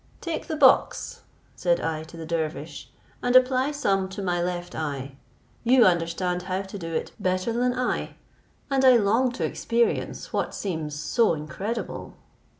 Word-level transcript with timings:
Take 0.19 0.47
the 0.47 0.55
box," 0.55 1.21
said 1.55 1.79
I 1.79 2.01
to 2.05 2.17
the 2.17 2.25
dervish, 2.25 2.89
"and 3.21 3.35
apply 3.35 3.69
some 3.69 4.09
to 4.09 4.23
my 4.23 4.41
left 4.41 4.73
eye. 4.75 5.15
You 5.63 5.85
understand 5.85 6.41
how 6.41 6.63
to 6.63 6.79
do 6.79 6.91
it 6.95 7.11
better 7.19 7.53
than 7.53 7.75
I, 7.77 8.15
and 8.71 8.83
I 8.83 8.95
long 8.97 9.31
to 9.33 9.45
experience 9.45 10.33
what 10.33 10.55
seems 10.55 10.95
so 10.99 11.35
incredible." 11.35 12.15